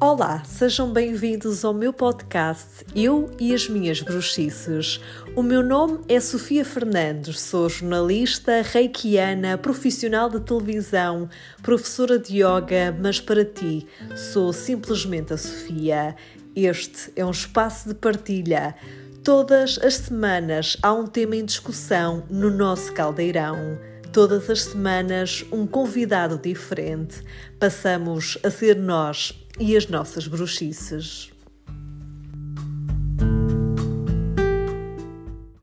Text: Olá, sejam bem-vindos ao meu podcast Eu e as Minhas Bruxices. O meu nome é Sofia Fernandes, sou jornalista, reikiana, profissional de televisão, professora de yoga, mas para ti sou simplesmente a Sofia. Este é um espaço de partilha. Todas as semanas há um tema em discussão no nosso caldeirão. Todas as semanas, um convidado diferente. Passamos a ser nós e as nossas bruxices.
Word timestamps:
Olá, 0.00 0.44
sejam 0.44 0.92
bem-vindos 0.92 1.64
ao 1.64 1.74
meu 1.74 1.92
podcast 1.92 2.86
Eu 2.94 3.28
e 3.36 3.52
as 3.52 3.68
Minhas 3.68 4.00
Bruxices. 4.00 5.00
O 5.34 5.42
meu 5.42 5.60
nome 5.60 5.98
é 6.08 6.20
Sofia 6.20 6.64
Fernandes, 6.64 7.40
sou 7.40 7.68
jornalista, 7.68 8.62
reikiana, 8.62 9.58
profissional 9.58 10.30
de 10.30 10.38
televisão, 10.38 11.28
professora 11.64 12.16
de 12.16 12.36
yoga, 12.36 12.96
mas 13.02 13.20
para 13.20 13.44
ti 13.44 13.88
sou 14.14 14.52
simplesmente 14.52 15.32
a 15.32 15.36
Sofia. 15.36 16.14
Este 16.54 17.12
é 17.16 17.26
um 17.26 17.32
espaço 17.32 17.88
de 17.88 17.94
partilha. 17.96 18.76
Todas 19.24 19.80
as 19.82 19.94
semanas 19.94 20.76
há 20.80 20.92
um 20.92 21.08
tema 21.08 21.34
em 21.34 21.44
discussão 21.44 22.22
no 22.30 22.50
nosso 22.50 22.92
caldeirão. 22.92 23.76
Todas 24.12 24.48
as 24.48 24.62
semanas, 24.62 25.44
um 25.52 25.66
convidado 25.66 26.38
diferente. 26.38 27.22
Passamos 27.58 28.38
a 28.42 28.50
ser 28.50 28.76
nós 28.76 29.32
e 29.60 29.76
as 29.76 29.86
nossas 29.86 30.26
bruxices. 30.26 31.30